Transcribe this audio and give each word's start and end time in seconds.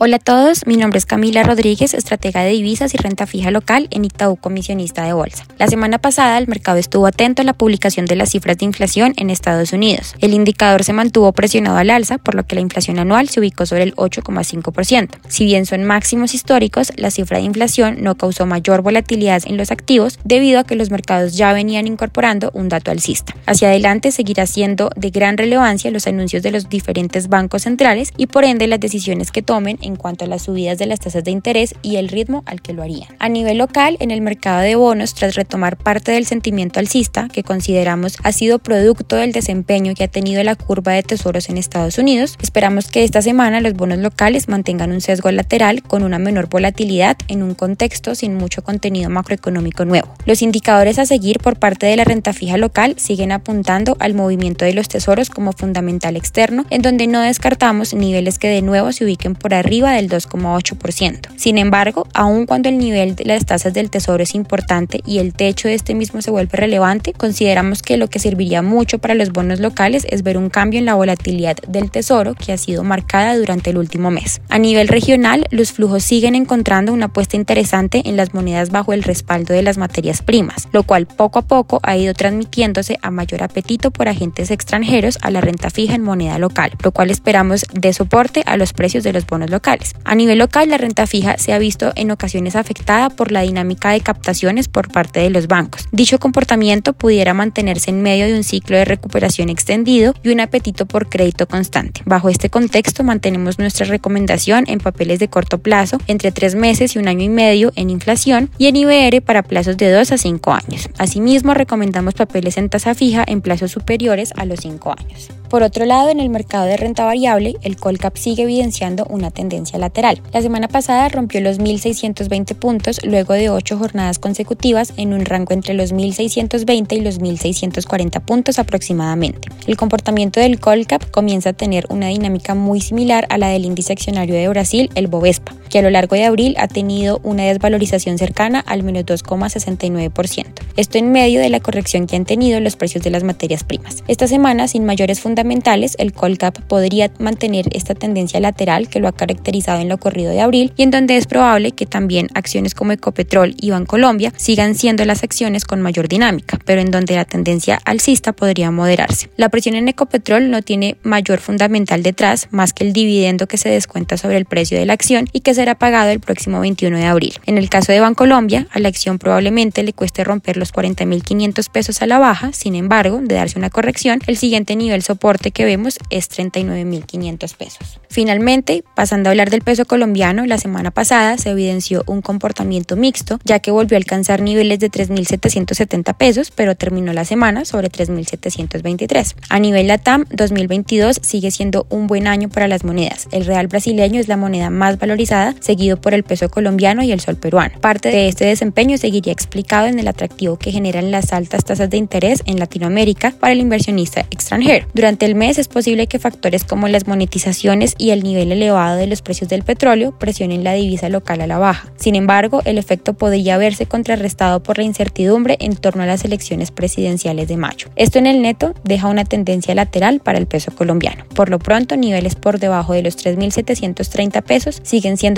Hola 0.00 0.18
a 0.18 0.20
todos, 0.20 0.64
mi 0.64 0.76
nombre 0.76 0.96
es 0.96 1.06
Camila 1.06 1.42
Rodríguez, 1.42 1.92
estratega 1.92 2.44
de 2.44 2.50
divisas 2.50 2.94
y 2.94 2.98
renta 2.98 3.26
fija 3.26 3.50
local 3.50 3.88
en 3.90 4.04
Itaú 4.04 4.36
Comisionista 4.36 5.02
de 5.02 5.12
Bolsa. 5.12 5.44
La 5.58 5.66
semana 5.66 5.98
pasada 5.98 6.38
el 6.38 6.46
mercado 6.46 6.78
estuvo 6.78 7.04
atento 7.08 7.42
a 7.42 7.44
la 7.44 7.52
publicación 7.52 8.06
de 8.06 8.14
las 8.14 8.30
cifras 8.30 8.58
de 8.58 8.66
inflación 8.66 9.12
en 9.16 9.28
Estados 9.28 9.72
Unidos. 9.72 10.14
El 10.20 10.34
indicador 10.34 10.84
se 10.84 10.92
mantuvo 10.92 11.32
presionado 11.32 11.78
al 11.78 11.90
alza, 11.90 12.18
por 12.18 12.36
lo 12.36 12.46
que 12.46 12.54
la 12.54 12.60
inflación 12.60 13.00
anual 13.00 13.28
se 13.28 13.40
ubicó 13.40 13.66
sobre 13.66 13.82
el 13.82 13.96
8,5%. 13.96 15.18
Si 15.26 15.44
bien 15.44 15.66
son 15.66 15.82
máximos 15.82 16.32
históricos, 16.32 16.92
la 16.94 17.10
cifra 17.10 17.38
de 17.38 17.44
inflación 17.46 17.96
no 18.00 18.14
causó 18.14 18.46
mayor 18.46 18.82
volatilidad 18.82 19.42
en 19.46 19.56
los 19.56 19.72
activos 19.72 20.20
debido 20.22 20.60
a 20.60 20.64
que 20.64 20.76
los 20.76 20.92
mercados 20.92 21.36
ya 21.36 21.52
venían 21.52 21.88
incorporando 21.88 22.52
un 22.54 22.68
dato 22.68 22.92
alcista. 22.92 23.34
Hacia 23.46 23.66
adelante 23.66 24.12
seguirá 24.12 24.46
siendo 24.46 24.90
de 24.94 25.10
gran 25.10 25.36
relevancia 25.36 25.90
los 25.90 26.06
anuncios 26.06 26.44
de 26.44 26.52
los 26.52 26.68
diferentes 26.68 27.26
bancos 27.26 27.62
centrales 27.62 28.12
y 28.16 28.28
por 28.28 28.44
ende 28.44 28.68
las 28.68 28.78
decisiones 28.78 29.32
que 29.32 29.42
tomen 29.42 29.76
en 29.87 29.87
cuanto 29.96 30.24
a 30.24 30.28
las 30.28 30.42
subidas 30.42 30.78
de 30.78 30.86
las 30.86 31.00
tasas 31.00 31.24
de 31.24 31.30
interés 31.30 31.74
y 31.82 31.96
el 31.96 32.08
ritmo 32.08 32.42
al 32.46 32.62
que 32.62 32.72
lo 32.72 32.82
harían. 32.82 33.08
A 33.18 33.28
nivel 33.28 33.58
local, 33.58 33.96
en 34.00 34.10
el 34.10 34.20
mercado 34.20 34.60
de 34.60 34.74
bonos, 34.74 35.14
tras 35.14 35.34
retomar 35.34 35.76
parte 35.76 36.12
del 36.12 36.26
sentimiento 36.26 36.80
alcista, 36.80 37.28
que 37.32 37.42
consideramos 37.42 38.16
ha 38.22 38.32
sido 38.32 38.58
producto 38.58 39.16
del 39.16 39.32
desempeño 39.32 39.94
que 39.94 40.04
ha 40.04 40.08
tenido 40.08 40.42
la 40.42 40.56
curva 40.56 40.92
de 40.92 41.02
tesoros 41.02 41.48
en 41.48 41.58
Estados 41.58 41.98
Unidos, 41.98 42.36
esperamos 42.40 42.88
que 42.88 43.04
esta 43.04 43.22
semana 43.22 43.60
los 43.60 43.74
bonos 43.74 43.98
locales 43.98 44.48
mantengan 44.48 44.92
un 44.92 45.00
sesgo 45.00 45.30
lateral 45.30 45.82
con 45.82 46.02
una 46.02 46.18
menor 46.18 46.48
volatilidad 46.48 47.16
en 47.28 47.42
un 47.42 47.54
contexto 47.54 48.14
sin 48.14 48.34
mucho 48.34 48.62
contenido 48.62 49.10
macroeconómico 49.10 49.84
nuevo. 49.84 50.14
Los 50.26 50.42
indicadores 50.42 50.98
a 50.98 51.06
seguir 51.06 51.38
por 51.38 51.58
parte 51.58 51.86
de 51.86 51.96
la 51.96 52.04
renta 52.04 52.32
fija 52.32 52.56
local 52.56 52.94
siguen 52.98 53.32
apuntando 53.32 53.96
al 54.00 54.14
movimiento 54.14 54.64
de 54.64 54.74
los 54.74 54.88
tesoros 54.88 55.30
como 55.30 55.52
fundamental 55.52 56.16
externo, 56.16 56.64
en 56.70 56.82
donde 56.82 57.06
no 57.06 57.20
descartamos 57.20 57.94
niveles 57.94 58.38
que 58.38 58.48
de 58.48 58.62
nuevo 58.62 58.92
se 58.92 59.04
ubiquen 59.04 59.34
por 59.34 59.54
arriba 59.54 59.77
del 59.86 60.08
2,8%. 60.08 61.28
Sin 61.36 61.58
embargo, 61.58 62.06
aun 62.14 62.46
cuando 62.46 62.68
el 62.68 62.78
nivel 62.78 63.14
de 63.14 63.24
las 63.24 63.46
tasas 63.46 63.72
del 63.72 63.90
tesoro 63.90 64.22
es 64.22 64.34
importante 64.34 65.00
y 65.06 65.18
el 65.18 65.32
techo 65.32 65.68
de 65.68 65.74
este 65.74 65.94
mismo 65.94 66.20
se 66.20 66.30
vuelve 66.30 66.58
relevante, 66.58 67.12
consideramos 67.12 67.82
que 67.82 67.96
lo 67.96 68.08
que 68.08 68.18
serviría 68.18 68.62
mucho 68.62 68.98
para 68.98 69.14
los 69.14 69.30
bonos 69.30 69.60
locales 69.60 70.06
es 70.10 70.22
ver 70.22 70.36
un 70.36 70.50
cambio 70.50 70.80
en 70.80 70.86
la 70.86 70.94
volatilidad 70.94 71.56
del 71.68 71.90
tesoro 71.90 72.34
que 72.34 72.52
ha 72.52 72.58
sido 72.58 72.82
marcada 72.82 73.36
durante 73.36 73.70
el 73.70 73.78
último 73.78 74.10
mes. 74.10 74.40
A 74.48 74.58
nivel 74.58 74.88
regional, 74.88 75.46
los 75.50 75.72
flujos 75.72 76.02
siguen 76.02 76.34
encontrando 76.34 76.92
una 76.92 77.06
apuesta 77.06 77.36
interesante 77.36 78.02
en 78.04 78.16
las 78.16 78.34
monedas 78.34 78.70
bajo 78.70 78.92
el 78.92 79.02
respaldo 79.02 79.54
de 79.54 79.62
las 79.62 79.78
materias 79.78 80.22
primas, 80.22 80.68
lo 80.72 80.82
cual 80.82 81.06
poco 81.06 81.38
a 81.38 81.42
poco 81.42 81.80
ha 81.82 81.96
ido 81.96 82.14
transmitiéndose 82.14 82.98
a 83.02 83.10
mayor 83.10 83.42
apetito 83.42 83.90
por 83.90 84.08
agentes 84.08 84.50
extranjeros 84.50 85.18
a 85.22 85.30
la 85.30 85.40
renta 85.40 85.70
fija 85.70 85.94
en 85.94 86.02
moneda 86.02 86.38
local, 86.38 86.72
lo 86.82 86.92
cual 86.92 87.10
esperamos 87.10 87.64
de 87.72 87.92
soporte 87.92 88.42
a 88.46 88.56
los 88.56 88.72
precios 88.72 89.04
de 89.04 89.12
los 89.12 89.26
bonos 89.26 89.50
locales. 89.50 89.67
A 90.04 90.14
nivel 90.14 90.38
local, 90.38 90.70
la 90.70 90.78
renta 90.78 91.06
fija 91.06 91.36
se 91.36 91.52
ha 91.52 91.58
visto 91.58 91.92
en 91.94 92.10
ocasiones 92.10 92.56
afectada 92.56 93.10
por 93.10 93.32
la 93.32 93.42
dinámica 93.42 93.90
de 93.90 94.00
captaciones 94.00 94.66
por 94.66 94.90
parte 94.90 95.20
de 95.20 95.28
los 95.28 95.46
bancos. 95.46 95.86
Dicho 95.92 96.18
comportamiento 96.18 96.94
pudiera 96.94 97.34
mantenerse 97.34 97.90
en 97.90 98.00
medio 98.00 98.24
de 98.26 98.34
un 98.34 98.44
ciclo 98.44 98.78
de 98.78 98.86
recuperación 98.86 99.50
extendido 99.50 100.14
y 100.22 100.30
un 100.30 100.40
apetito 100.40 100.86
por 100.86 101.10
crédito 101.10 101.46
constante. 101.46 102.00
Bajo 102.06 102.30
este 102.30 102.48
contexto, 102.48 103.04
mantenemos 103.04 103.58
nuestra 103.58 103.84
recomendación 103.84 104.64
en 104.68 104.78
papeles 104.78 105.18
de 105.18 105.28
corto 105.28 105.58
plazo 105.58 105.98
entre 106.06 106.32
tres 106.32 106.54
meses 106.54 106.96
y 106.96 106.98
un 106.98 107.08
año 107.08 107.24
y 107.24 107.28
medio 107.28 107.70
en 107.76 107.90
inflación 107.90 108.50
y 108.56 108.68
en 108.68 108.76
IBR 108.76 109.20
para 109.20 109.42
plazos 109.42 109.76
de 109.76 109.92
2 109.92 110.12
a 110.12 110.16
5 110.16 110.52
años. 110.52 110.88
Asimismo, 110.96 111.52
recomendamos 111.52 112.14
papeles 112.14 112.56
en 112.56 112.70
tasa 112.70 112.94
fija 112.94 113.22
en 113.26 113.42
plazos 113.42 113.70
superiores 113.70 114.32
a 114.36 114.46
los 114.46 114.60
5 114.60 114.94
años. 114.98 115.28
Por 115.48 115.62
otro 115.62 115.86
lado, 115.86 116.10
en 116.10 116.20
el 116.20 116.28
mercado 116.28 116.66
de 116.66 116.76
renta 116.76 117.04
variable, 117.04 117.56
el 117.62 117.76
Colcap 117.76 118.16
sigue 118.16 118.42
evidenciando 118.42 119.06
una 119.08 119.30
tendencia 119.30 119.78
lateral. 119.78 120.20
La 120.32 120.42
semana 120.42 120.68
pasada 120.68 121.08
rompió 121.08 121.40
los 121.40 121.58
1.620 121.58 122.54
puntos 122.54 123.00
luego 123.02 123.32
de 123.32 123.48
ocho 123.48 123.78
jornadas 123.78 124.18
consecutivas 124.18 124.92
en 124.96 125.14
un 125.14 125.24
rango 125.24 125.54
entre 125.54 125.72
los 125.72 125.94
1.620 125.94 126.96
y 126.96 127.00
los 127.00 127.20
1.640 127.20 128.20
puntos 128.20 128.58
aproximadamente. 128.58 129.48
El 129.66 129.76
comportamiento 129.76 130.38
del 130.38 130.60
Colcap 130.60 131.10
comienza 131.10 131.50
a 131.50 131.54
tener 131.54 131.86
una 131.88 132.08
dinámica 132.08 132.54
muy 132.54 132.80
similar 132.82 133.26
a 133.30 133.38
la 133.38 133.48
del 133.48 133.64
índice 133.64 133.94
accionario 133.94 134.34
de 134.34 134.48
Brasil, 134.48 134.90
el 134.94 135.06
Bovespa, 135.06 135.54
que 135.68 135.78
a 135.78 135.82
lo 135.82 135.90
largo 135.90 136.16
de 136.16 136.24
abril 136.24 136.54
ha 136.58 136.68
tenido 136.68 137.20
una 137.22 137.44
desvalorización 137.44 138.18
cercana 138.18 138.60
al 138.60 138.82
menos 138.82 139.04
2,69%. 139.04 140.46
Esto 140.76 140.98
en 140.98 141.12
medio 141.12 141.40
de 141.40 141.48
la 141.48 141.60
corrección 141.60 142.06
que 142.06 142.16
han 142.16 142.24
tenido 142.24 142.60
los 142.60 142.76
precios 142.76 143.04
de 143.04 143.10
las 143.10 143.24
materias 143.24 143.64
primas. 143.64 144.02
Esta 144.08 144.26
semana, 144.26 144.68
sin 144.68 144.84
mayores 144.84 145.20
fundamentales, 145.20 145.96
el 145.98 146.12
Colcap 146.12 146.58
podría 146.62 147.10
mantener 147.18 147.66
esta 147.72 147.94
tendencia 147.94 148.40
lateral 148.40 148.88
que 148.88 149.00
lo 149.00 149.08
ha 149.08 149.12
caracterizado 149.12 149.80
en 149.80 149.88
lo 149.88 149.98
corrido 149.98 150.30
de 150.30 150.40
abril 150.40 150.72
y 150.76 150.82
en 150.82 150.90
donde 150.90 151.16
es 151.16 151.26
probable 151.26 151.72
que 151.72 151.86
también 151.86 152.28
acciones 152.34 152.74
como 152.74 152.92
Ecopetrol 152.92 153.54
y 153.60 153.70
Bancolombia 153.70 154.32
sigan 154.36 154.74
siendo 154.74 155.04
las 155.04 155.22
acciones 155.24 155.64
con 155.64 155.82
mayor 155.82 156.08
dinámica, 156.08 156.58
pero 156.64 156.80
en 156.80 156.90
donde 156.90 157.16
la 157.16 157.24
tendencia 157.24 157.80
alcista 157.84 158.32
podría 158.32 158.70
moderarse. 158.70 159.30
La 159.36 159.48
presión 159.48 159.74
en 159.74 159.88
Ecopetrol 159.88 160.50
no 160.50 160.62
tiene 160.62 160.96
mayor 161.02 161.40
fundamental 161.40 162.02
detrás 162.02 162.48
más 162.50 162.72
que 162.72 162.84
el 162.84 162.92
dividendo 162.92 163.46
que 163.46 163.56
se 163.56 163.68
descuenta 163.68 164.16
sobre 164.16 164.36
el 164.36 164.44
precio 164.44 164.78
de 164.78 164.86
la 164.86 164.92
acción 164.92 165.28
y 165.32 165.40
que 165.40 165.54
será 165.58 165.74
pagado 165.74 166.10
el 166.10 166.20
próximo 166.20 166.60
21 166.60 166.98
de 166.98 167.06
abril. 167.06 167.34
En 167.44 167.58
el 167.58 167.68
caso 167.68 167.90
de 167.90 167.98
Bancolombia, 167.98 168.68
a 168.70 168.78
la 168.78 168.86
acción 168.86 169.18
probablemente 169.18 169.82
le 169.82 169.92
cueste 169.92 170.22
romper 170.22 170.56
los 170.56 170.72
40.500 170.72 171.68
pesos 171.68 172.00
a 172.00 172.06
la 172.06 172.20
baja, 172.20 172.52
sin 172.52 172.76
embargo, 172.76 173.18
de 173.20 173.34
darse 173.34 173.58
una 173.58 173.68
corrección, 173.68 174.20
el 174.28 174.36
siguiente 174.36 174.76
nivel 174.76 175.02
soporte 175.02 175.50
que 175.50 175.64
vemos 175.64 175.98
es 176.10 176.30
39.500 176.30 177.56
pesos. 177.56 178.00
Finalmente, 178.08 178.84
pasando 178.94 179.28
a 179.28 179.32
hablar 179.32 179.50
del 179.50 179.62
peso 179.62 179.84
colombiano, 179.84 180.46
la 180.46 180.58
semana 180.58 180.92
pasada 180.92 181.36
se 181.38 181.50
evidenció 181.50 182.04
un 182.06 182.22
comportamiento 182.22 182.94
mixto, 182.94 183.40
ya 183.44 183.58
que 183.58 183.72
volvió 183.72 183.96
a 183.96 183.98
alcanzar 183.98 184.40
niveles 184.40 184.78
de 184.78 184.92
3.770 184.92 186.16
pesos, 186.16 186.52
pero 186.52 186.76
terminó 186.76 187.12
la 187.12 187.24
semana 187.24 187.64
sobre 187.64 187.90
3.723. 187.90 189.34
A 189.48 189.58
nivel 189.58 189.88
LATAM, 189.88 190.24
2022 190.30 191.18
sigue 191.20 191.50
siendo 191.50 191.86
un 191.90 192.06
buen 192.06 192.28
año 192.28 192.48
para 192.48 192.68
las 192.68 192.84
monedas. 192.84 193.26
El 193.32 193.44
real 193.44 193.66
brasileño 193.66 194.20
es 194.20 194.28
la 194.28 194.36
moneda 194.36 194.70
más 194.70 195.00
valorizada, 195.00 195.47
seguido 195.60 196.00
por 196.00 196.14
el 196.14 196.24
peso 196.24 196.48
colombiano 196.48 197.02
y 197.02 197.12
el 197.12 197.20
sol 197.20 197.36
peruano. 197.36 197.74
Parte 197.80 198.08
de 198.08 198.28
este 198.28 198.46
desempeño 198.46 198.98
seguiría 198.98 199.32
explicado 199.32 199.86
en 199.86 199.98
el 199.98 200.08
atractivo 200.08 200.58
que 200.58 200.72
generan 200.72 201.10
las 201.10 201.32
altas 201.32 201.64
tasas 201.64 201.90
de 201.90 201.96
interés 201.96 202.42
en 202.46 202.58
Latinoamérica 202.58 203.32
para 203.38 203.52
el 203.52 203.60
inversionista 203.60 204.20
extranjero. 204.30 204.86
Durante 204.94 205.26
el 205.26 205.34
mes 205.34 205.58
es 205.58 205.68
posible 205.68 206.06
que 206.06 206.18
factores 206.18 206.64
como 206.64 206.88
las 206.88 207.06
monetizaciones 207.06 207.94
y 207.98 208.10
el 208.10 208.22
nivel 208.22 208.52
elevado 208.52 208.96
de 208.96 209.06
los 209.06 209.22
precios 209.22 209.48
del 209.48 209.62
petróleo 209.62 210.16
presionen 210.18 210.64
la 210.64 210.74
divisa 210.74 211.08
local 211.08 211.40
a 211.40 211.46
la 211.46 211.58
baja. 211.58 211.92
Sin 211.96 212.14
embargo, 212.14 212.62
el 212.64 212.78
efecto 212.78 213.14
podría 213.14 213.58
verse 213.58 213.86
contrarrestado 213.86 214.62
por 214.62 214.78
la 214.78 214.84
incertidumbre 214.84 215.56
en 215.60 215.76
torno 215.76 216.02
a 216.02 216.06
las 216.06 216.24
elecciones 216.24 216.70
presidenciales 216.70 217.48
de 217.48 217.56
mayo. 217.56 217.88
Esto 217.96 218.18
en 218.18 218.26
el 218.26 218.42
neto 218.42 218.74
deja 218.84 219.08
una 219.08 219.24
tendencia 219.24 219.74
lateral 219.74 220.20
para 220.20 220.38
el 220.38 220.46
peso 220.46 220.72
colombiano. 220.74 221.24
Por 221.34 221.50
lo 221.50 221.58
pronto, 221.58 221.96
niveles 221.96 222.34
por 222.34 222.58
debajo 222.58 222.92
de 222.92 223.02
los 223.02 223.16
3.730 223.16 224.42
pesos 224.42 224.80
siguen 224.82 225.16
siendo 225.16 225.37